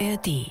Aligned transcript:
ARD. 0.00 0.50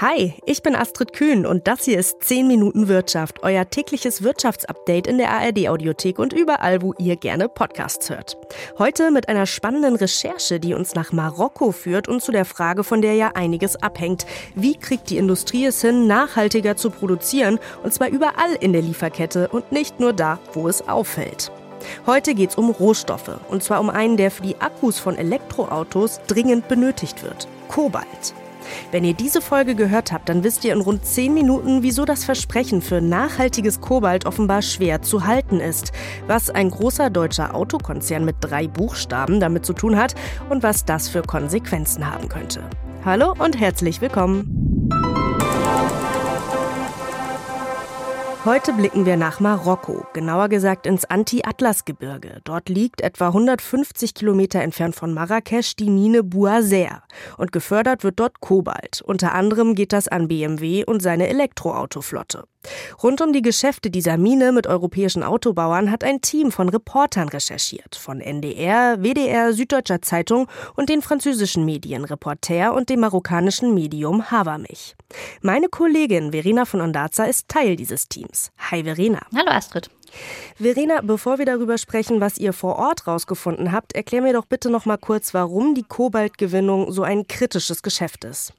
Hi, 0.00 0.34
ich 0.46 0.62
bin 0.62 0.74
Astrid 0.76 1.12
Kühn 1.12 1.44
und 1.44 1.66
das 1.66 1.84
hier 1.84 1.98
ist 1.98 2.22
10 2.22 2.46
Minuten 2.46 2.88
Wirtschaft, 2.88 3.42
euer 3.42 3.68
tägliches 3.68 4.22
Wirtschaftsupdate 4.22 5.06
in 5.06 5.18
der 5.18 5.30
ARD-Audiothek 5.30 6.18
und 6.18 6.32
überall, 6.32 6.80
wo 6.80 6.94
ihr 6.98 7.16
gerne 7.16 7.48
Podcasts 7.48 8.08
hört. 8.08 8.38
Heute 8.78 9.10
mit 9.10 9.28
einer 9.28 9.44
spannenden 9.46 9.96
Recherche, 9.96 10.60
die 10.60 10.74
uns 10.74 10.94
nach 10.94 11.12
Marokko 11.12 11.72
führt 11.72 12.08
und 12.08 12.22
zu 12.22 12.32
der 12.32 12.44
Frage, 12.44 12.84
von 12.84 13.02
der 13.02 13.14
ja 13.14 13.32
einiges 13.34 13.76
abhängt. 13.76 14.24
Wie 14.54 14.76
kriegt 14.76 15.10
die 15.10 15.18
Industrie 15.18 15.66
es 15.66 15.80
hin, 15.80 16.06
nachhaltiger 16.06 16.76
zu 16.76 16.90
produzieren 16.90 17.58
und 17.82 17.92
zwar 17.92 18.08
überall 18.08 18.54
in 18.60 18.72
der 18.72 18.82
Lieferkette 18.82 19.48
und 19.48 19.72
nicht 19.72 20.00
nur 20.00 20.12
da, 20.12 20.38
wo 20.52 20.68
es 20.68 20.86
auffällt? 20.88 21.50
Heute 22.06 22.34
geht 22.34 22.50
es 22.50 22.56
um 22.56 22.70
Rohstoffe 22.70 23.38
und 23.48 23.62
zwar 23.62 23.80
um 23.80 23.90
einen, 23.90 24.16
der 24.16 24.30
für 24.30 24.42
die 24.42 24.60
Akkus 24.60 24.98
von 24.98 25.16
Elektroautos 25.16 26.20
dringend 26.26 26.68
benötigt 26.68 27.22
wird: 27.22 27.48
Kobalt. 27.68 28.34
Wenn 28.90 29.04
ihr 29.04 29.14
diese 29.14 29.40
Folge 29.40 29.74
gehört 29.74 30.12
habt, 30.12 30.28
dann 30.28 30.44
wisst 30.44 30.64
ihr 30.64 30.72
in 30.72 30.80
rund 30.80 31.04
10 31.04 31.32
Minuten, 31.34 31.82
wieso 31.82 32.04
das 32.04 32.24
Versprechen 32.24 32.82
für 32.82 33.00
nachhaltiges 33.00 33.80
Kobalt 33.80 34.26
offenbar 34.26 34.62
schwer 34.62 35.02
zu 35.02 35.26
halten 35.26 35.60
ist, 35.60 35.92
was 36.26 36.50
ein 36.50 36.70
großer 36.70 37.10
deutscher 37.10 37.54
Autokonzern 37.54 38.24
mit 38.24 38.36
drei 38.40 38.66
Buchstaben 38.66 39.40
damit 39.40 39.64
zu 39.64 39.72
tun 39.72 39.96
hat 39.96 40.14
und 40.48 40.62
was 40.62 40.84
das 40.84 41.08
für 41.08 41.22
Konsequenzen 41.22 42.10
haben 42.10 42.28
könnte. 42.28 42.62
Hallo 43.04 43.34
und 43.38 43.58
herzlich 43.58 44.00
willkommen. 44.00 45.17
Heute 48.44 48.72
blicken 48.72 49.04
wir 49.04 49.16
nach 49.16 49.40
Marokko, 49.40 50.06
genauer 50.12 50.48
gesagt 50.48 50.86
ins 50.86 51.04
Anti-Atlas-Gebirge. 51.04 52.40
Dort 52.44 52.68
liegt 52.68 53.00
etwa 53.00 53.26
150 53.26 54.14
Kilometer 54.14 54.60
entfernt 54.60 54.94
von 54.94 55.12
Marrakesch 55.12 55.74
die 55.74 55.90
Mine 55.90 56.22
Bouazer 56.22 57.02
und 57.36 57.52
gefördert 57.52 58.04
wird 58.04 58.20
dort 58.20 58.40
Kobalt. 58.40 59.02
Unter 59.02 59.34
anderem 59.34 59.74
geht 59.74 59.92
das 59.92 60.08
an 60.08 60.28
BMW 60.28 60.84
und 60.84 61.02
seine 61.02 61.28
Elektroautoflotte. 61.28 62.44
Rund 63.02 63.20
um 63.20 63.32
die 63.32 63.42
Geschäfte 63.42 63.90
dieser 63.90 64.16
Mine 64.16 64.52
mit 64.52 64.66
europäischen 64.66 65.22
Autobauern 65.22 65.90
hat 65.90 66.04
ein 66.04 66.20
Team 66.20 66.50
von 66.50 66.68
Reportern 66.68 67.28
recherchiert, 67.28 67.94
von 67.94 68.20
NDR, 68.20 69.02
WDR, 69.02 69.52
Süddeutscher 69.52 70.02
Zeitung 70.02 70.48
und 70.74 70.88
den 70.88 71.02
französischen 71.02 71.64
Medien 71.64 72.04
Reporter 72.04 72.74
und 72.74 72.88
dem 72.90 73.00
marokkanischen 73.00 73.74
Medium 73.74 74.30
Havamich. 74.30 74.96
Meine 75.40 75.68
Kollegin 75.68 76.32
Verena 76.32 76.64
von 76.64 76.80
Ondaza 76.80 77.24
ist 77.24 77.48
Teil 77.48 77.76
dieses 77.76 78.08
Teams. 78.08 78.50
Hi 78.70 78.82
Verena. 78.82 79.20
Hallo 79.34 79.50
Astrid. 79.50 79.88
Verena, 80.56 81.00
bevor 81.02 81.38
wir 81.38 81.46
darüber 81.46 81.78
sprechen, 81.78 82.20
was 82.20 82.38
ihr 82.38 82.52
vor 82.52 82.76
Ort 82.76 83.06
rausgefunden 83.06 83.72
habt, 83.72 83.94
erklär 83.94 84.22
mir 84.22 84.32
doch 84.32 84.46
bitte 84.46 84.70
noch 84.70 84.86
mal 84.86 84.96
kurz, 84.96 85.34
warum 85.34 85.74
die 85.74 85.82
Kobaltgewinnung 85.82 86.90
so 86.92 87.02
ein 87.08 87.26
kritisches 87.26 87.82
Geschäft 87.82 88.24
ist. 88.24 88.52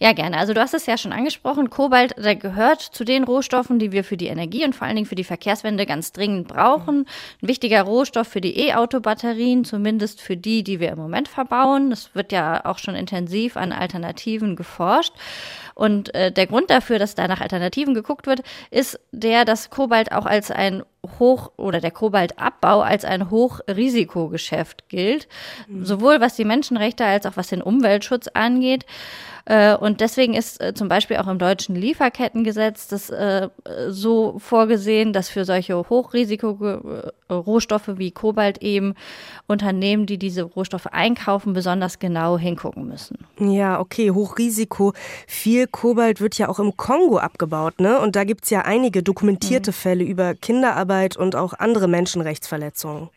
Ja, 0.00 0.12
gerne. 0.12 0.38
Also 0.38 0.54
du 0.54 0.60
hast 0.60 0.74
es 0.74 0.86
ja 0.86 0.96
schon 0.96 1.12
angesprochen, 1.12 1.70
Kobalt, 1.70 2.14
gehört 2.40 2.80
zu 2.80 3.04
den 3.04 3.24
Rohstoffen, 3.24 3.78
die 3.78 3.90
wir 3.90 4.04
für 4.04 4.16
die 4.16 4.28
Energie 4.28 4.64
und 4.64 4.74
vor 4.74 4.86
allen 4.86 4.96
Dingen 4.96 5.08
für 5.08 5.16
die 5.16 5.24
Verkehrswende 5.24 5.86
ganz 5.86 6.12
dringend 6.12 6.48
brauchen. 6.48 7.06
Ein 7.42 7.48
wichtiger 7.48 7.82
Rohstoff 7.82 8.28
für 8.28 8.40
die 8.40 8.58
E-Auto-Batterien, 8.68 9.64
zumindest 9.64 10.20
für 10.20 10.36
die, 10.36 10.62
die 10.62 10.78
wir 10.78 10.90
im 10.90 10.98
Moment 10.98 11.28
verbauen. 11.28 11.90
Es 11.90 12.14
wird 12.14 12.32
ja 12.32 12.64
auch 12.64 12.78
schon 12.78 12.94
intensiv 12.94 13.56
an 13.56 13.72
Alternativen 13.72 14.54
geforscht. 14.56 15.14
Und 15.74 16.14
äh, 16.14 16.30
der 16.30 16.46
Grund 16.46 16.70
dafür, 16.70 16.98
dass 16.98 17.14
da 17.14 17.26
nach 17.26 17.40
Alternativen 17.40 17.94
geguckt 17.94 18.26
wird, 18.26 18.42
ist 18.70 19.00
der, 19.12 19.44
dass 19.44 19.70
Kobalt 19.70 20.12
auch 20.12 20.26
als 20.26 20.50
ein 20.50 20.82
Hoch- 21.18 21.52
oder 21.56 21.80
der 21.80 21.90
Kobaltabbau 21.90 22.80
als 22.80 23.04
ein 23.04 23.30
Hochrisikogeschäft 23.30 24.88
gilt, 24.88 25.28
mhm. 25.68 25.84
sowohl 25.84 26.20
was 26.20 26.36
die 26.36 26.44
Menschenrechte 26.44 27.04
als 27.04 27.26
auch 27.26 27.36
was 27.36 27.48
den 27.48 27.62
Umweltschutz 27.62 28.28
angeht. 28.28 28.86
Äh, 29.46 29.76
und 29.76 30.00
deswegen 30.00 30.34
ist 30.34 30.60
äh, 30.60 30.74
zum 30.74 30.88
Beispiel 30.88 31.18
auch 31.18 31.28
im 31.28 31.38
deutschen 31.38 31.76
Lieferkettengesetz 31.76 32.88
das 32.88 33.10
äh, 33.10 33.48
so 33.88 34.40
vorgesehen, 34.40 35.12
dass 35.12 35.28
für 35.28 35.44
solche 35.44 35.76
Hochrisiko-Rohstoffe 35.76 37.92
wie 37.96 38.10
Kobalt 38.10 38.60
eben 38.60 38.94
Unternehmen, 39.46 40.06
die 40.06 40.18
diese 40.18 40.42
Rohstoffe 40.42 40.86
einkaufen, 40.86 41.52
besonders 41.52 42.00
genau 42.00 42.36
hingucken 42.36 42.88
müssen. 42.88 43.18
Ja, 43.38 43.78
okay, 43.78 44.10
Hochrisiko. 44.10 44.94
Viel 45.28 45.68
Kobalt 45.68 46.20
wird 46.20 46.36
ja 46.38 46.48
auch 46.48 46.58
im 46.58 46.76
Kongo 46.76 47.18
abgebaut, 47.18 47.80
ne? 47.80 48.00
Und 48.00 48.16
da 48.16 48.24
gibt 48.24 48.44
es 48.44 48.50
ja 48.50 48.62
einige 48.62 49.04
dokumentierte 49.04 49.70
mhm. 49.70 49.74
Fälle 49.74 50.04
über 50.04 50.34
Kinderarbeit 50.34 51.16
und 51.16 51.36
auch 51.36 51.52
andere 51.52 51.86
Menschenrechtsverletzungen. 51.86 53.10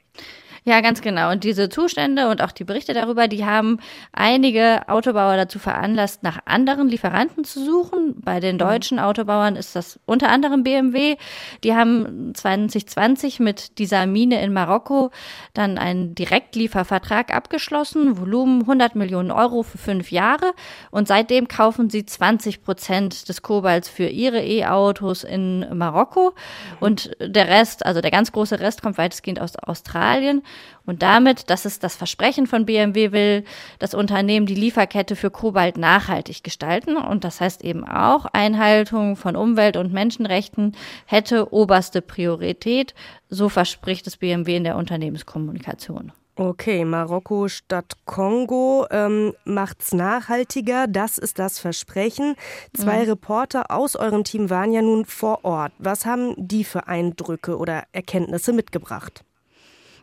Ja, 0.66 0.82
ganz 0.82 1.02
genau. 1.02 1.32
Und 1.32 1.44
diese 1.44 1.70
Zustände 1.70 2.30
und 2.30 2.42
auch 2.42 2.52
die 2.52 2.64
Berichte 2.64 2.94
darüber, 2.94 3.28
die 3.28 3.46
haben 3.46 3.80
einige 4.12 4.88
Autobauer 4.88 5.38
dazu 5.38 5.58
veranlasst, 5.58 6.24
nach 6.24 6.40
anderen 6.46 6.90
Lieferanten 6.90 7.44
zu 7.44 7.64
suchen. 7.64 8.16
Bei 8.18 8.40
den 8.40 8.56
mhm. 8.56 8.60
deutschen 8.60 9.00
Autobauern 9.00 9.56
ist 9.56 9.76
das 9.76 10.00
unter 10.06 10.30
anderem 10.30 10.64
BMW. 10.64 11.16
Die 11.64 11.76
haben 11.76 12.34
2020 12.34 13.40
mit 13.40 13.80
dieser 13.80 14.06
Mine 14.06 14.42
in 14.42 14.54
Marokko 14.54 15.12
dann 15.54 15.78
einen 15.78 16.14
Direktliefervertrag 16.16 17.34
abgeschlossen, 17.34 18.18
Volumen 18.18 18.62
100 18.62 18.96
Millionen 18.96 19.32
Euro 19.32 19.64
für 19.64 19.78
fünf 19.78 20.12
Jahre. 20.12 20.52
Und 20.92 21.08
seitdem 21.08 21.48
kaufen 21.48 21.90
sie 21.90 22.06
20 22.06 22.64
Prozent 22.64 23.30
des 23.30 23.42
Kobalts 23.42 23.90
für 23.90 24.08
ihre 24.08 24.44
E-Autos 24.44 25.24
in 25.24 25.66
Marokko. 25.78 26.32
Mhm. 26.32 26.78
Und 26.80 27.12
der 27.22 27.48
Rest, 27.48 27.86
also 27.86 28.02
der 28.02 28.12
ganz 28.12 28.32
große 28.32 28.60
Rest, 28.60 28.82
kommt 28.82 28.98
weitestgehend 28.98 29.40
aus 29.40 29.56
Australien. 29.56 30.44
Und 30.86 31.04
damit, 31.04 31.52
das 31.52 31.66
ist 31.66 31.84
das 31.84 31.96
Versprechen 31.96 32.48
von 32.48 32.66
BMW, 32.66 33.12
will 33.12 33.44
das 33.78 33.94
Unternehmen 33.94 34.48
die 34.48 34.56
Lieferkette 34.56 35.16
für 35.16 35.30
Kobalt 35.30 35.78
nachhaltig 35.78 36.44
gestalten. 36.44 36.98
Und 36.98 37.24
das 37.24 37.42
heißt 37.42 37.64
eben 37.64 37.88
auch, 37.88 38.26
Einhaltung 38.26 39.16
von 39.16 39.36
Umwelt- 39.36 39.78
und 39.78 39.94
Menschenrechten 39.94 40.76
hätte 41.06 41.54
oberste 41.54 42.02
Priorität. 42.02 42.96
So 43.30 43.50
verspricht 43.50 44.08
es 44.08 44.18
BMW 44.18 44.56
in 44.56 44.64
der 44.64 44.78
Unternehmenskommunikation. 44.78 46.12
Okay, 46.40 46.86
Marokko 46.86 47.50
statt 47.50 47.98
Kongo 48.06 48.88
ähm, 48.92 49.34
macht's 49.44 49.94
nachhaltiger. 49.94 50.88
Das 50.88 51.18
ist 51.18 51.38
das 51.38 51.60
Versprechen. 51.60 52.36
Zwei 52.74 53.04
mhm. 53.04 53.10
Reporter 53.10 53.72
aus 53.72 53.98
eurem 53.98 54.24
Team 54.24 54.50
waren 54.50 54.72
ja 54.72 54.82
nun 54.82 55.04
vor 55.04 55.44
Ort. 55.44 55.74
Was 55.80 56.06
haben 56.06 56.34
die 56.38 56.64
für 56.64 56.88
Eindrücke 56.88 57.58
oder 57.58 57.84
Erkenntnisse 57.92 58.54
mitgebracht? 58.54 59.26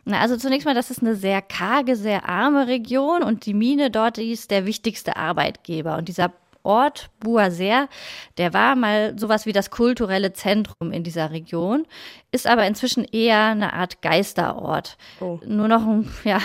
Na, 0.07 0.21
also 0.21 0.37
zunächst 0.37 0.65
mal, 0.65 0.73
das 0.73 0.89
ist 0.89 1.01
eine 1.01 1.15
sehr 1.15 1.41
karge, 1.41 1.97
sehr 1.97 2.29
arme 2.29 2.67
Region 2.67 3.23
und 3.23 3.45
die 3.45 3.53
Mine 3.53 3.91
dort 3.91 4.17
ist 4.17 4.51
der 4.51 4.65
wichtigste 4.65 5.17
Arbeitgeber. 5.17 5.97
Und 5.97 6.07
dieser 6.07 6.31
Ort 6.63 7.09
Bouazer, 7.19 7.89
der 8.37 8.53
war 8.53 8.77
mal 8.77 9.19
sowas 9.19 9.45
wie 9.45 9.51
das 9.51 9.69
kulturelle 9.69 10.31
Zentrum 10.31 10.93
in 10.93 11.03
dieser 11.03 11.31
Region, 11.31 11.85
ist 12.31 12.47
aber 12.47 12.65
inzwischen 12.65 13.03
eher 13.03 13.47
eine 13.47 13.73
Art 13.73 14.01
Geisterort. 14.01 14.97
Oh. 15.19 15.39
Nur 15.45 15.67
noch 15.67 15.85
ein, 15.85 16.09
ja, 16.23 16.39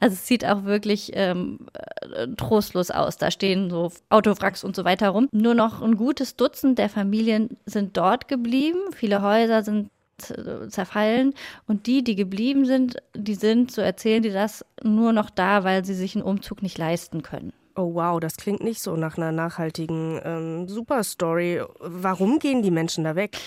also 0.00 0.14
es 0.14 0.26
sieht 0.26 0.44
auch 0.44 0.64
wirklich 0.64 1.12
ähm, 1.14 1.66
äh, 2.12 2.26
trostlos 2.36 2.90
aus. 2.90 3.18
Da 3.18 3.30
stehen 3.30 3.70
so 3.70 3.92
Autowracks 4.08 4.64
und 4.64 4.74
so 4.74 4.84
weiter 4.84 5.10
rum. 5.10 5.28
Nur 5.30 5.54
noch 5.54 5.80
ein 5.80 5.96
gutes 5.96 6.34
Dutzend 6.34 6.76
der 6.80 6.88
Familien 6.88 7.56
sind 7.66 7.96
dort 7.96 8.26
geblieben. 8.26 8.80
Viele 8.92 9.22
Häuser 9.22 9.62
sind 9.62 9.90
zerfallen. 10.22 11.34
Und 11.66 11.86
die, 11.86 12.04
die 12.04 12.16
geblieben 12.16 12.66
sind, 12.66 12.96
die 13.14 13.34
sind, 13.34 13.70
so 13.70 13.82
erzählen 13.82 14.22
die 14.22 14.30
das, 14.30 14.64
nur 14.82 15.12
noch 15.12 15.30
da, 15.30 15.64
weil 15.64 15.84
sie 15.84 15.94
sich 15.94 16.14
einen 16.14 16.24
Umzug 16.24 16.62
nicht 16.62 16.78
leisten 16.78 17.22
können. 17.22 17.52
Oh 17.76 17.94
wow, 17.94 18.20
das 18.20 18.36
klingt 18.36 18.62
nicht 18.62 18.82
so 18.82 18.96
nach 18.96 19.16
einer 19.16 19.32
nachhaltigen 19.32 20.20
ähm, 20.24 20.68
Superstory. 20.68 21.62
Warum 21.78 22.38
gehen 22.38 22.62
die 22.62 22.70
Menschen 22.70 23.04
da 23.04 23.14
weg? 23.16 23.38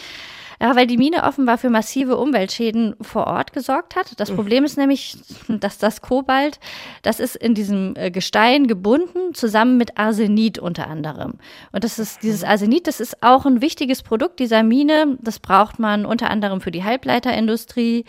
Ja, 0.62 0.76
weil 0.76 0.88
die 0.88 0.98
Mine 0.98 1.24
offenbar 1.24 1.58
für 1.58 1.70
massive 1.70 2.18
Umweltschäden 2.18 2.96
vor 3.02 3.28
Ort 3.28 3.54
gesorgt 3.54 3.96
hat. 3.96 4.20
Das 4.20 4.32
Problem 4.32 4.64
ist 4.64 4.78
nämlich, 4.78 5.18
dass 5.48 5.78
das 5.78 6.02
Kobalt, 6.02 6.60
das 7.02 7.20
ist 7.20 7.36
in 7.36 7.54
diesem 7.54 7.94
äh, 7.96 8.12
Gestein 8.12 8.68
gebunden, 8.68 9.34
zusammen 9.34 9.78
mit 9.78 9.98
Arsenit 9.98 10.60
unter 10.60 10.88
anderem. 10.88 11.34
Und 11.72 11.84
das 11.84 12.00
ist, 12.00 12.24
dieses 12.24 12.44
Arsenit, 12.44 12.88
das 12.88 13.00
ist 13.00 13.24
auch 13.24 13.46
ein 13.46 13.62
wichtiges 13.62 14.04
Produkt 14.04 14.40
dieser 14.40 14.64
Mine. 14.64 15.18
Das 15.22 15.40
braucht 15.40 15.80
man 15.80 16.06
unter 16.06 16.30
anderem 16.30 16.62
für 16.62 16.72
die 16.72 16.84
Halbleiterindustrie, 16.84 18.06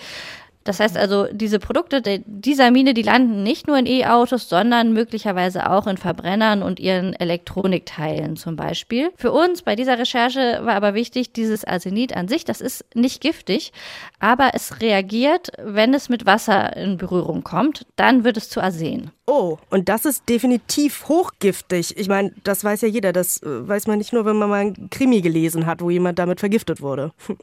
das 0.64 0.80
heißt 0.80 0.96
also, 0.96 1.26
diese 1.30 1.58
Produkte 1.58 2.02
dieser 2.26 2.70
Mine, 2.70 2.94
die 2.94 3.02
landen 3.02 3.42
nicht 3.42 3.66
nur 3.66 3.78
in 3.78 3.86
E-Autos, 3.86 4.48
sondern 4.48 4.92
möglicherweise 4.94 5.70
auch 5.70 5.86
in 5.86 5.98
Verbrennern 5.98 6.62
und 6.62 6.80
ihren 6.80 7.12
Elektronikteilen 7.12 8.36
zum 8.36 8.56
Beispiel. 8.56 9.12
Für 9.16 9.32
uns 9.32 9.62
bei 9.62 9.76
dieser 9.76 9.98
Recherche 9.98 10.60
war 10.62 10.74
aber 10.74 10.94
wichtig, 10.94 11.32
dieses 11.32 11.64
Arsenid 11.64 12.16
an 12.16 12.28
sich, 12.28 12.44
das 12.44 12.60
ist 12.60 12.84
nicht 12.94 13.20
giftig, 13.20 13.72
aber 14.18 14.50
es 14.54 14.80
reagiert, 14.80 15.50
wenn 15.58 15.92
es 15.92 16.08
mit 16.08 16.24
Wasser 16.24 16.76
in 16.76 16.96
Berührung 16.96 17.44
kommt, 17.44 17.86
dann 17.96 18.24
wird 18.24 18.38
es 18.38 18.48
zu 18.48 18.62
Arsen. 18.62 19.10
Oh, 19.26 19.56
und 19.70 19.88
das 19.88 20.04
ist 20.04 20.28
definitiv 20.28 21.08
hochgiftig. 21.08 21.96
Ich 21.96 22.08
meine, 22.08 22.32
das 22.44 22.62
weiß 22.62 22.82
ja 22.82 22.88
jeder. 22.88 23.12
Das 23.14 23.42
äh, 23.42 23.68
weiß 23.68 23.86
man 23.86 23.96
nicht 23.96 24.12
nur, 24.12 24.26
wenn 24.26 24.36
man 24.36 24.50
mal 24.50 24.60
ein 24.60 24.90
Krimi 24.90 25.22
gelesen 25.22 25.64
hat, 25.64 25.80
wo 25.80 25.88
jemand 25.88 26.18
damit 26.18 26.40
vergiftet 26.40 26.82
wurde. 26.82 27.12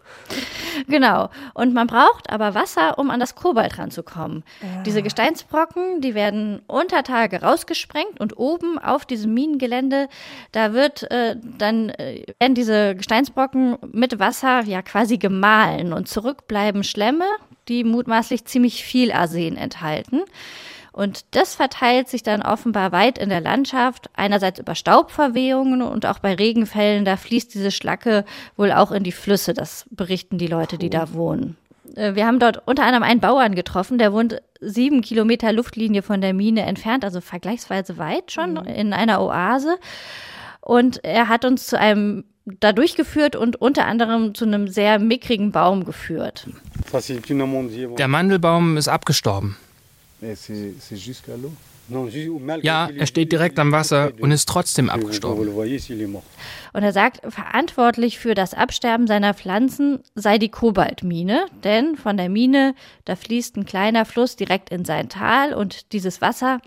Genau. 0.87 1.29
Und 1.53 1.73
man 1.73 1.87
braucht 1.87 2.29
aber 2.29 2.55
Wasser, 2.55 2.97
um 2.97 3.09
an 3.09 3.19
das 3.19 3.35
Kobalt 3.35 3.77
ranzukommen. 3.77 4.43
Ja. 4.61 4.83
Diese 4.83 5.03
Gesteinsbrocken, 5.03 6.01
die 6.01 6.15
werden 6.15 6.61
unter 6.67 7.03
Tage 7.03 7.41
rausgesprengt 7.41 8.19
und 8.19 8.37
oben 8.37 8.79
auf 8.79 9.05
diesem 9.05 9.33
Minengelände, 9.33 10.07
da 10.51 10.73
wird 10.73 11.09
äh, 11.11 11.35
dann 11.57 11.89
äh, 11.89 12.25
werden 12.39 12.55
diese 12.55 12.95
Gesteinsbrocken 12.95 13.77
mit 13.91 14.19
Wasser 14.19 14.63
ja 14.63 14.81
quasi 14.81 15.17
gemahlen 15.17 15.93
und 15.93 16.07
zurück 16.07 16.47
bleiben 16.47 16.83
Schlemme, 16.83 17.25
die 17.67 17.83
mutmaßlich 17.83 18.45
ziemlich 18.45 18.83
viel 18.83 19.11
Arsen 19.11 19.57
enthalten. 19.57 20.21
Und 20.93 21.23
das 21.31 21.55
verteilt 21.55 22.09
sich 22.09 22.21
dann 22.21 22.41
offenbar 22.41 22.91
weit 22.91 23.17
in 23.17 23.29
der 23.29 23.39
Landschaft, 23.39 24.09
einerseits 24.13 24.59
über 24.59 24.75
Staubverwehungen 24.75 25.81
und 25.81 26.05
auch 26.05 26.19
bei 26.19 26.33
Regenfällen, 26.33 27.05
da 27.05 27.15
fließt 27.15 27.53
diese 27.53 27.71
Schlacke 27.71 28.25
wohl 28.57 28.71
auch 28.73 28.91
in 28.91 29.03
die 29.03 29.13
Flüsse, 29.13 29.53
das 29.53 29.85
berichten 29.89 30.37
die 30.37 30.47
Leute, 30.47 30.77
die 30.77 30.89
da 30.89 31.13
wohnen. 31.13 31.55
Äh, 31.95 32.15
wir 32.15 32.25
haben 32.25 32.39
dort 32.39 32.61
unter 32.67 32.83
anderem 32.83 33.03
einen 33.03 33.21
Bauern 33.21 33.55
getroffen, 33.55 33.97
der 33.97 34.11
wohnt 34.11 34.41
sieben 34.59 35.01
Kilometer 35.01 35.53
Luftlinie 35.53 36.01
von 36.01 36.19
der 36.19 36.33
Mine 36.33 36.63
entfernt, 36.63 37.05
also 37.05 37.21
vergleichsweise 37.21 37.97
weit 37.97 38.31
schon 38.31 38.53
mhm. 38.53 38.65
in 38.65 38.93
einer 38.93 39.21
Oase. 39.21 39.77
Und 40.59 41.03
er 41.03 41.29
hat 41.29 41.45
uns 41.45 41.67
zu 41.67 41.79
einem 41.79 42.25
da 42.45 42.73
durchgeführt 42.73 43.35
und 43.35 43.61
unter 43.61 43.85
anderem 43.85 44.33
zu 44.35 44.45
einem 44.45 44.67
sehr 44.67 44.99
mickrigen 44.99 45.51
Baum 45.51 45.85
geführt. 45.85 46.47
Der 47.97 48.07
Mandelbaum 48.07 48.77
ist 48.77 48.87
abgestorben. 48.87 49.57
Ja, 52.63 52.87
er 52.95 53.05
steht 53.07 53.31
direkt 53.31 53.59
am 53.59 53.71
Wasser 53.71 54.11
und 54.19 54.31
ist 54.31 54.47
trotzdem 54.47 54.89
abgestorben. 54.89 55.47
Und 56.73 56.83
er 56.83 56.93
sagt, 56.93 57.21
verantwortlich 57.33 58.19
für 58.19 58.33
das 58.33 58.53
Absterben 58.53 59.07
seiner 59.07 59.33
Pflanzen 59.33 59.99
sei 60.15 60.37
die 60.37 60.49
Kobaltmine, 60.49 61.47
denn 61.63 61.97
von 61.97 62.17
der 62.17 62.29
Mine, 62.29 62.75
da 63.05 63.15
fließt 63.15 63.57
ein 63.57 63.65
kleiner 63.65 64.05
Fluss 64.05 64.35
direkt 64.35 64.69
in 64.69 64.85
sein 64.85 65.09
Tal 65.09 65.53
und 65.53 65.91
dieses 65.91 66.21
Wasser, 66.21 66.61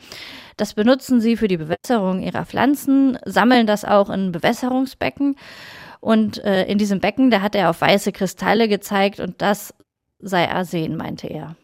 das 0.56 0.74
benutzen 0.74 1.20
sie 1.20 1.36
für 1.36 1.48
die 1.48 1.56
Bewässerung 1.56 2.22
ihrer 2.22 2.44
Pflanzen, 2.44 3.18
sammeln 3.24 3.66
das 3.66 3.84
auch 3.84 4.10
in 4.10 4.30
Bewässerungsbecken. 4.30 5.36
Und 6.00 6.44
äh, 6.44 6.66
in 6.66 6.76
diesem 6.76 7.00
Becken, 7.00 7.30
da 7.30 7.40
hat 7.40 7.54
er 7.54 7.70
auf 7.70 7.80
weiße 7.80 8.12
Kristalle 8.12 8.68
gezeigt 8.68 9.20
und 9.20 9.40
das 9.40 9.72
sei 10.24 10.50
Arsen, 10.50 10.96
meinte 10.96 11.28
er. 11.28 11.54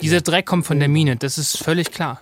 Dieser 0.00 0.20
Dreck 0.20 0.46
kommt 0.46 0.66
von 0.66 0.78
der 0.80 0.88
Mine, 0.88 1.16
das 1.16 1.38
ist 1.38 1.58
völlig 1.58 1.90
klar. 1.90 2.20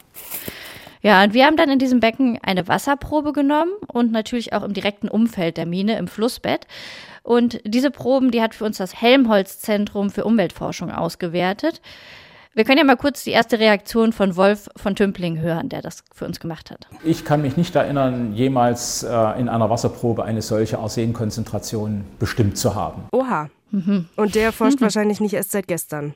Ja, 1.03 1.25
und 1.25 1.33
wir 1.33 1.47
haben 1.47 1.57
dann 1.57 1.71
in 1.71 1.79
diesem 1.79 2.01
Becken 2.01 2.39
eine 2.43 2.69
Wasserprobe 2.69 3.33
genommen 3.33 3.73
und 3.87 4.13
natürlich 4.13 4.53
auch 4.53 4.63
im 4.63 4.75
direkten 4.75 5.09
Umfeld 5.09 5.57
der 5.57 5.65
Mine, 5.65 5.97
im 5.97 6.09
Flussbett. 6.09 6.67
Und 7.23 7.61
diese 7.65 7.91
Proben, 7.91 8.31
die 8.31 8.43
hat 8.43 8.55
für 8.55 8.65
uns 8.65 8.77
das 8.77 9.01
Helmholtz-Zentrum 9.01 10.11
für 10.11 10.25
Umweltforschung 10.25 10.91
ausgewertet. 10.91 11.81
Wir 12.53 12.65
können 12.65 12.79
ja 12.79 12.85
mal 12.85 12.97
kurz 12.97 13.23
die 13.23 13.31
erste 13.31 13.61
Reaktion 13.61 14.13
von 14.13 14.35
Wolf 14.35 14.69
von 14.75 14.97
Tümpling 14.97 15.39
hören, 15.39 15.69
der 15.69 15.83
das 15.83 16.03
für 16.13 16.27
uns 16.27 16.41
gemacht 16.41 16.73
hat. 16.73 16.89
Ich 17.05 17.25
kann 17.25 17.43
mich 17.43 17.57
nicht 17.57 17.77
erinnern, 17.77 18.35
jemals 18.35 19.05
äh, 19.05 19.41
in 19.41 19.49
einer 19.49 19.71
Wasserprobe 19.71 20.25
eine 20.25 20.43
solche 20.43 20.81
Arsenkonzentration 20.81 22.05
bestimmt 22.19 22.59
zu 22.59 22.75
haben. 22.75 23.05
Oha. 23.13 23.49
Mhm. 23.71 24.07
Und 24.17 24.35
der 24.35 24.53
forscht 24.53 24.81
mhm. 24.81 24.85
wahrscheinlich 24.85 25.21
nicht 25.21 25.35
erst 25.35 25.53
seit 25.53 25.69
gestern. 25.69 26.15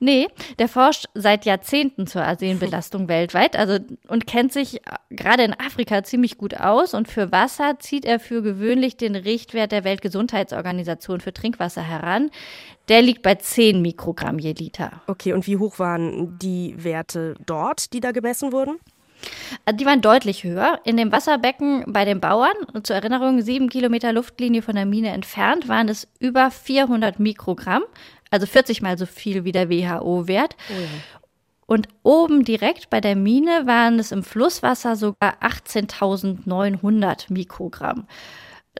Nee, 0.00 0.28
der 0.58 0.68
forscht 0.68 1.06
seit 1.14 1.44
Jahrzehnten 1.44 2.06
zur 2.06 2.22
Arsenbelastung 2.22 3.08
weltweit 3.08 3.56
also, 3.56 3.78
und 4.08 4.26
kennt 4.26 4.52
sich 4.52 4.76
äh, 4.76 4.80
gerade 5.10 5.44
in 5.44 5.54
Afrika 5.54 6.02
ziemlich 6.04 6.38
gut 6.38 6.54
aus. 6.54 6.94
Und 6.94 7.08
für 7.08 7.32
Wasser 7.32 7.78
zieht 7.78 8.04
er 8.04 8.20
für 8.20 8.42
gewöhnlich 8.42 8.96
den 8.96 9.16
Richtwert 9.16 9.72
der 9.72 9.84
Weltgesundheitsorganisation 9.84 11.20
für 11.20 11.32
Trinkwasser 11.32 11.82
heran. 11.82 12.30
Der 12.88 13.02
liegt 13.02 13.22
bei 13.22 13.36
10 13.36 13.80
Mikrogramm 13.80 14.38
je 14.38 14.52
Liter. 14.52 15.02
Okay, 15.06 15.32
und 15.32 15.46
wie 15.46 15.56
hoch 15.56 15.78
waren 15.78 16.38
die 16.38 16.74
Werte 16.76 17.36
dort, 17.46 17.92
die 17.92 18.00
da 18.00 18.10
gemessen 18.10 18.52
wurden? 18.52 18.78
Äh, 19.64 19.74
die 19.74 19.86
waren 19.86 20.00
deutlich 20.00 20.44
höher. 20.44 20.80
In 20.84 20.96
dem 20.96 21.12
Wasserbecken 21.12 21.84
bei 21.86 22.04
den 22.04 22.20
Bauern, 22.20 22.54
zur 22.82 22.96
Erinnerung, 22.96 23.42
sieben 23.42 23.68
Kilometer 23.68 24.12
Luftlinie 24.12 24.62
von 24.62 24.74
der 24.74 24.86
Mine 24.86 25.10
entfernt, 25.10 25.68
waren 25.68 25.88
es 25.88 26.08
über 26.18 26.50
400 26.50 27.18
Mikrogramm, 27.18 27.82
also 28.30 28.46
40 28.46 28.82
mal 28.82 28.98
so 28.98 29.06
viel 29.06 29.44
wie 29.44 29.52
der 29.52 29.70
WHO-Wert. 29.70 30.56
Oh 30.70 30.80
ja. 30.80 30.88
Und 31.66 31.88
oben 32.02 32.44
direkt 32.44 32.90
bei 32.90 33.00
der 33.00 33.16
Mine 33.16 33.66
waren 33.66 33.98
es 33.98 34.12
im 34.12 34.22
Flusswasser 34.22 34.94
sogar 34.94 35.36
18.900 35.40 37.32
Mikrogramm. 37.32 38.06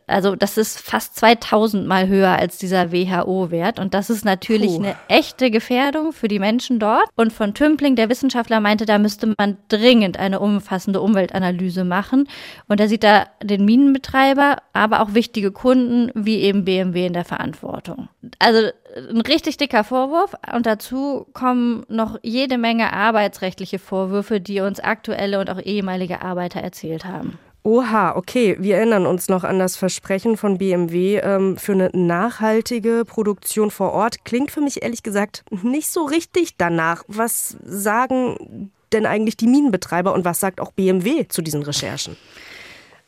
Also 0.06 0.36
das 0.36 0.58
ist 0.58 0.80
fast 0.80 1.16
2000 1.16 1.86
Mal 1.86 2.08
höher 2.08 2.30
als 2.30 2.58
dieser 2.58 2.92
WHO-Wert. 2.92 3.78
Und 3.78 3.94
das 3.94 4.10
ist 4.10 4.24
natürlich 4.24 4.72
Puh. 4.72 4.78
eine 4.78 4.96
echte 5.08 5.50
Gefährdung 5.50 6.12
für 6.12 6.28
die 6.28 6.38
Menschen 6.38 6.78
dort. 6.78 7.08
Und 7.16 7.32
von 7.32 7.54
Tümpling, 7.54 7.96
der 7.96 8.08
Wissenschaftler, 8.08 8.60
meinte, 8.60 8.84
da 8.84 8.98
müsste 8.98 9.34
man 9.38 9.56
dringend 9.68 10.18
eine 10.18 10.40
umfassende 10.40 11.00
Umweltanalyse 11.00 11.84
machen. 11.84 12.28
Und 12.68 12.80
er 12.80 12.88
sieht 12.88 13.04
da 13.04 13.26
den 13.42 13.64
Minenbetreiber, 13.64 14.58
aber 14.72 15.00
auch 15.00 15.14
wichtige 15.14 15.52
Kunden 15.52 16.10
wie 16.14 16.40
eben 16.40 16.64
BMW 16.64 17.06
in 17.06 17.12
der 17.12 17.24
Verantwortung. 17.24 18.08
Also 18.38 18.68
ein 19.10 19.20
richtig 19.20 19.56
dicker 19.56 19.84
Vorwurf. 19.84 20.34
Und 20.54 20.66
dazu 20.66 21.26
kommen 21.32 21.84
noch 21.88 22.18
jede 22.22 22.58
Menge 22.58 22.92
arbeitsrechtliche 22.92 23.78
Vorwürfe, 23.78 24.40
die 24.40 24.60
uns 24.60 24.80
aktuelle 24.80 25.40
und 25.40 25.48
auch 25.48 25.60
ehemalige 25.60 26.22
Arbeiter 26.22 26.60
erzählt 26.60 27.04
haben. 27.04 27.38
Oha, 27.64 28.16
okay. 28.16 28.56
Wir 28.58 28.76
erinnern 28.76 29.06
uns 29.06 29.28
noch 29.28 29.44
an 29.44 29.60
das 29.60 29.76
Versprechen 29.76 30.36
von 30.36 30.58
BMW 30.58 31.18
ähm, 31.18 31.56
für 31.56 31.72
eine 31.72 31.90
nachhaltige 31.92 33.04
Produktion 33.06 33.70
vor 33.70 33.92
Ort. 33.92 34.24
Klingt 34.24 34.50
für 34.50 34.60
mich 34.60 34.82
ehrlich 34.82 35.04
gesagt 35.04 35.44
nicht 35.50 35.88
so 35.88 36.04
richtig 36.04 36.56
danach. 36.56 37.04
Was 37.06 37.56
sagen 37.62 38.72
denn 38.92 39.06
eigentlich 39.06 39.36
die 39.36 39.46
Minenbetreiber 39.46 40.12
und 40.12 40.24
was 40.24 40.40
sagt 40.40 40.60
auch 40.60 40.72
BMW 40.72 41.28
zu 41.28 41.40
diesen 41.40 41.62
Recherchen? 41.62 42.16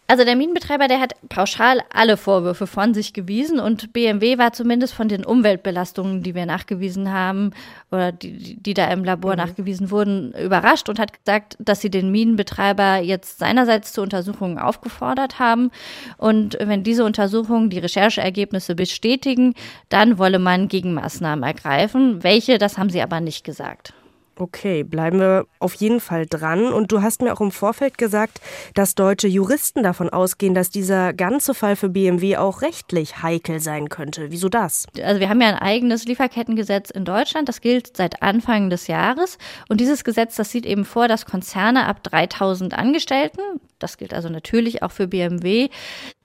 Also 0.07 0.25
der 0.25 0.37
Minenbetreiber, 0.37 0.87
der 0.87 1.01
hat 1.01 1.15
pauschal 1.31 1.81
alle 1.91 2.19
Vorwürfe 2.19 2.67
von 2.67 2.93
sich 2.93 3.15
gewiesen 3.15 3.59
und 3.59 3.95
BMW 3.95 4.37
war 4.37 4.53
zumindest 4.53 4.93
von 4.93 5.09
den 5.09 5.25
Umweltbelastungen, 5.25 6.23
die 6.23 6.35
wir 6.35 6.45
nachgewiesen 6.45 7.11
haben 7.11 7.53
oder 7.91 8.13
die, 8.13 8.57
die 8.57 8.75
da 8.75 8.89
im 8.89 9.03
Labor 9.03 9.33
mhm. 9.33 9.39
nachgewiesen 9.39 9.91
wurden, 9.91 10.35
überrascht 10.35 10.91
und 10.91 10.99
hat 10.99 11.15
gesagt, 11.15 11.57
dass 11.59 11.81
sie 11.81 11.89
den 11.89 12.11
Minenbetreiber 12.11 12.99
jetzt 12.99 13.39
seinerseits 13.39 13.95
zu 13.95 14.03
Untersuchungen 14.03 14.59
aufgefordert 14.59 15.39
haben 15.39 15.71
und 16.19 16.59
wenn 16.61 16.83
diese 16.83 17.07
Untersuchungen 17.07 17.71
die 17.71 17.79
Rechercheergebnisse 17.79 18.75
bestätigen, 18.75 19.55
dann 19.89 20.19
wolle 20.19 20.39
man 20.39 20.69
Gegenmaßnahmen 20.69 21.45
ergreifen. 21.45 22.23
Welche, 22.23 22.59
das 22.59 22.77
haben 22.77 22.91
sie 22.91 23.01
aber 23.01 23.21
nicht 23.21 23.43
gesagt. 23.43 23.95
Okay, 24.37 24.83
bleiben 24.83 25.21
wir 25.21 25.47
auf 25.61 25.75
jeden 25.75 26.01
Fall 26.01 26.27
dran. 26.27 26.73
Und 26.73 26.91
du 26.91 27.03
hast 27.03 27.23
mir 27.23 27.33
auch 27.33 27.41
im 27.41 27.53
Vorfeld 27.53 27.99
gesagt, 27.99 28.41
dass 28.75 28.95
deutsche 28.95 29.29
Juristen 29.29 29.83
davon 29.83 30.09
ausgehen, 30.11 30.55
dass 30.55 30.71
dieser 30.71 31.13
ganze 31.13 31.55
Fall 31.55 31.77
für 31.77 31.89
BMW 31.89 32.37
auch 32.37 32.63
rechtlich 32.63 33.23
heikel 33.23 33.61
sein 33.61 33.89
könnte. 33.89 34.31
Wieso 34.31 34.49
das? 34.49 34.87
Also 35.03 35.21
wir 35.21 35.29
haben 35.29 35.41
ja 35.41 35.49
ein 35.49 35.59
eigenes 35.59 36.05
Lieferkettengesetz 36.07 36.91
in 36.91 37.05
Deutschland. 37.05 37.49
Das 37.49 37.61
gilt 37.61 37.97
seit 37.97 38.23
Anfang 38.23 38.71
des 38.71 38.89
Jahres. 38.89 39.39
Und 39.69 39.81
dieses 39.81 40.03
Gesetz, 40.03 40.35
das 40.35 40.51
sieht 40.51 40.67
eben 40.67 40.85
vor, 40.85 41.07
dass 41.07 41.27
Konzerne 41.27 41.87
ab 41.87 42.03
3000 42.03 42.75
Angestellten, 42.75 43.41
das 43.85 43.99
gilt 43.99 44.15
also 44.15 44.31
natürlich 44.31 44.83
auch 44.83 44.91
für 44.91 45.07
BMW, 45.07 45.69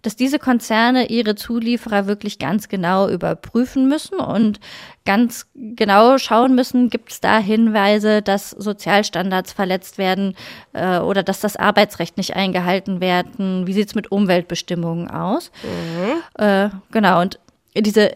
dass 0.01 0.16
diese 0.16 0.39
Konzerne 0.39 1.08
ihre 1.08 1.36
Zulieferer 1.36 2.08
wirklich 2.08 2.39
ganz 2.39 2.70
genau 2.70 3.10
überprüfen 3.10 3.89
müssen 3.89 4.18
und 4.18 4.62
ganz 5.06 5.48
genau 5.54 6.18
schauen 6.18 6.56
müssen, 6.56 6.89
gibt 6.89 7.12
es 7.12 7.20
da 7.20 7.38
Hinweise, 7.38 8.22
dass 8.22 8.51
Sozialstandards 8.51 9.51
verletzt 9.51 9.98
werden 9.98 10.36
äh, 10.72 11.00
oder 11.00 11.22
dass 11.22 11.42
das 11.42 11.58
Arbeitsrecht 11.58 12.16
nicht 12.16 12.36
eingehalten 12.38 13.01
werden, 13.01 13.68
wie 13.68 13.74
sieht 13.74 13.89
es 13.89 13.96
mit 13.96 14.10
Umweltbestimmungen 14.10 15.12
aus. 15.12 15.51
Mhm. 15.63 16.44
Äh, 16.44 16.70
genau, 16.92 17.20
und 17.22 17.39
diese 17.75 18.13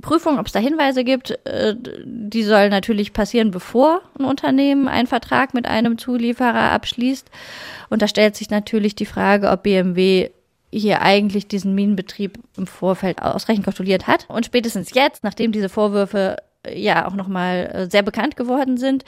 Prüfung, 0.00 0.38
ob 0.38 0.46
es 0.46 0.52
da 0.52 0.58
Hinweise 0.58 1.04
gibt, 1.04 1.38
äh, 1.46 1.74
die 2.04 2.42
soll 2.44 2.70
natürlich 2.70 3.12
passieren, 3.12 3.50
bevor 3.50 4.00
ein 4.18 4.24
Unternehmen 4.24 4.88
einen 4.88 5.06
Vertrag 5.06 5.52
mit 5.52 5.66
einem 5.66 5.98
Zulieferer 5.98 6.72
abschließt. 6.72 7.30
Und 7.90 8.02
da 8.02 8.08
stellt 8.08 8.36
sich 8.36 8.50
natürlich 8.50 8.94
die 8.94 9.06
Frage, 9.06 9.50
ob 9.50 9.64
BMW 9.64 10.30
hier 10.72 11.02
eigentlich 11.02 11.46
diesen 11.46 11.74
Minenbetrieb 11.74 12.38
im 12.56 12.66
Vorfeld 12.66 13.22
ausreichend 13.22 13.64
kontrolliert 13.64 14.06
hat. 14.06 14.26
Und 14.28 14.46
spätestens 14.46 14.92
jetzt, 14.94 15.24
nachdem 15.24 15.52
diese 15.52 15.68
Vorwürfe 15.68 16.36
ja 16.74 17.06
auch 17.06 17.14
nochmal 17.14 17.70
äh, 17.72 17.90
sehr 17.90 18.02
bekannt 18.02 18.36
geworden 18.36 18.76
sind, 18.76 19.04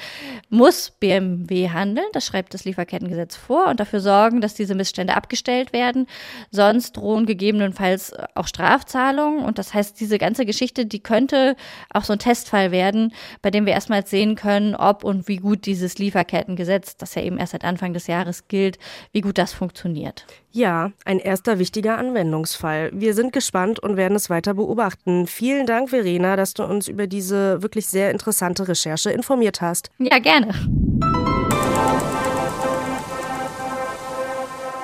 muss 0.48 0.90
BMW 0.90 1.70
handeln. 1.70 2.06
Das 2.12 2.26
schreibt 2.26 2.54
das 2.54 2.64
Lieferkettengesetz 2.64 3.36
vor 3.36 3.66
und 3.68 3.80
dafür 3.80 4.00
sorgen, 4.00 4.40
dass 4.40 4.54
diese 4.54 4.74
Missstände 4.74 5.16
abgestellt 5.16 5.72
werden. 5.72 6.06
Sonst 6.50 6.96
drohen 6.96 7.26
gegebenenfalls 7.26 8.12
auch 8.34 8.46
Strafzahlungen. 8.46 9.44
Und 9.44 9.58
das 9.58 9.74
heißt, 9.74 9.98
diese 10.00 10.18
ganze 10.18 10.46
Geschichte, 10.46 10.86
die 10.86 11.00
könnte 11.00 11.56
auch 11.92 12.04
so 12.04 12.12
ein 12.12 12.18
Testfall 12.18 12.70
werden, 12.70 13.12
bei 13.42 13.50
dem 13.50 13.66
wir 13.66 13.72
erstmal 13.72 14.06
sehen 14.06 14.34
können, 14.34 14.74
ob 14.74 15.04
und 15.04 15.28
wie 15.28 15.36
gut 15.36 15.66
dieses 15.66 15.98
Lieferkettengesetz, 15.98 16.96
das 16.96 17.14
ja 17.14 17.22
eben 17.22 17.38
erst 17.38 17.52
seit 17.52 17.64
Anfang 17.64 17.92
des 17.92 18.06
Jahres 18.06 18.48
gilt, 18.48 18.78
wie 19.12 19.20
gut 19.20 19.38
das 19.38 19.52
funktioniert. 19.52 20.26
Ja, 20.50 20.92
ein 21.04 21.18
erster 21.18 21.58
wichtiger 21.58 21.98
Anwendungsfall. 21.98 22.90
Wir 22.92 23.14
sind 23.14 23.32
gespannt 23.32 23.78
und 23.80 23.96
werden 23.96 24.16
es 24.16 24.30
weiter 24.30 24.54
beobachten. 24.54 25.26
Vielen 25.26 25.66
Dank, 25.66 25.90
Verena, 25.90 26.36
dass 26.36 26.54
du 26.54 26.64
uns 26.64 26.88
über 26.88 27.06
diese 27.06 27.47
wirklich 27.62 27.86
sehr 27.86 28.10
interessante 28.10 28.68
Recherche 28.68 29.10
informiert 29.10 29.60
hast. 29.60 29.90
Ja, 29.98 30.18
gerne. 30.18 30.54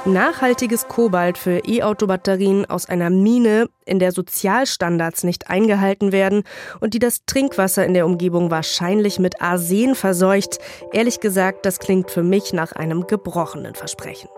Nachhaltiges 0.06 0.86
Kobalt 0.86 1.38
für 1.38 1.62
E-Auto-Batterien 1.66 2.66
aus 2.66 2.86
einer 2.86 3.08
Mine, 3.08 3.70
in 3.86 3.98
der 3.98 4.12
Sozialstandards 4.12 5.24
nicht 5.24 5.48
eingehalten 5.48 6.12
werden 6.12 6.42
und 6.80 6.92
die 6.92 6.98
das 6.98 7.24
Trinkwasser 7.24 7.86
in 7.86 7.94
der 7.94 8.04
Umgebung 8.04 8.50
wahrscheinlich 8.50 9.18
mit 9.18 9.40
Arsen 9.40 9.94
verseucht. 9.94 10.58
Ehrlich 10.92 11.20
gesagt, 11.20 11.64
das 11.64 11.78
klingt 11.78 12.10
für 12.10 12.22
mich 12.22 12.52
nach 12.52 12.72
einem 12.72 13.06
gebrochenen 13.06 13.74
Versprechen. 13.74 14.28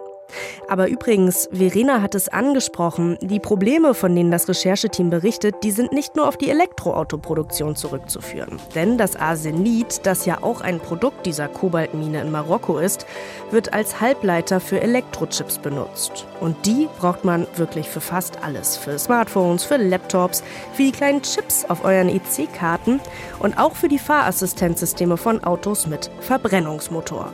Aber 0.68 0.88
übrigens, 0.88 1.48
Verena 1.52 2.02
hat 2.02 2.14
es 2.14 2.28
angesprochen, 2.28 3.18
die 3.20 3.40
Probleme, 3.40 3.94
von 3.94 4.14
denen 4.14 4.30
das 4.30 4.48
Rechercheteam 4.48 5.10
berichtet, 5.10 5.56
die 5.62 5.70
sind 5.70 5.92
nicht 5.92 6.16
nur 6.16 6.26
auf 6.26 6.36
die 6.36 6.50
Elektroautoproduktion 6.50 7.76
zurückzuführen. 7.76 8.58
Denn 8.74 8.98
das 8.98 9.16
Arsenid, 9.16 10.00
das 10.04 10.26
ja 10.26 10.42
auch 10.42 10.60
ein 10.60 10.80
Produkt 10.80 11.26
dieser 11.26 11.48
Kobaltmine 11.48 12.20
in 12.20 12.30
Marokko 12.30 12.78
ist, 12.78 13.06
wird 13.50 13.72
als 13.72 14.00
Halbleiter 14.00 14.60
für 14.60 14.80
Elektrochips 14.80 15.58
benutzt. 15.58 16.26
Und 16.40 16.66
die 16.66 16.88
braucht 16.98 17.24
man 17.24 17.46
wirklich 17.56 17.88
für 17.88 18.00
fast 18.00 18.42
alles. 18.42 18.76
Für 18.76 18.98
Smartphones, 18.98 19.64
für 19.64 19.76
Laptops, 19.76 20.42
für 20.72 20.82
die 20.82 20.92
kleinen 20.92 21.22
Chips 21.22 21.64
auf 21.64 21.84
euren 21.84 22.08
EC-Karten 22.08 23.00
und 23.38 23.58
auch 23.58 23.76
für 23.76 23.88
die 23.88 23.98
Fahrassistenzsysteme 23.98 25.16
von 25.16 25.44
Autos 25.44 25.86
mit 25.86 26.10
Verbrennungsmotor. 26.20 27.32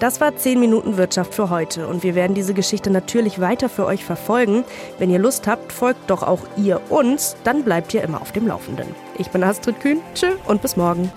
Das 0.00 0.20
war 0.20 0.36
10 0.36 0.60
Minuten 0.60 0.96
Wirtschaft 0.96 1.34
für 1.34 1.50
heute 1.50 1.88
und 1.88 2.04
wir 2.04 2.14
werden 2.14 2.34
diese 2.34 2.54
Geschichte 2.54 2.88
natürlich 2.88 3.40
weiter 3.40 3.68
für 3.68 3.84
euch 3.84 4.04
verfolgen. 4.04 4.64
Wenn 4.98 5.10
ihr 5.10 5.18
Lust 5.18 5.48
habt, 5.48 5.72
folgt 5.72 6.08
doch 6.08 6.22
auch 6.22 6.42
ihr 6.56 6.80
uns, 6.88 7.36
dann 7.42 7.64
bleibt 7.64 7.92
ihr 7.94 8.02
immer 8.02 8.22
auf 8.22 8.30
dem 8.30 8.46
Laufenden. 8.46 8.94
Ich 9.18 9.30
bin 9.30 9.42
Astrid 9.42 9.80
Kühn, 9.80 10.00
tschö 10.14 10.28
und 10.46 10.62
bis 10.62 10.76
morgen. 10.76 11.10